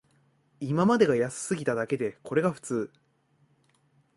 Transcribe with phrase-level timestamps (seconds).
[0.59, 2.91] 今までが安すぎただけで、これが普通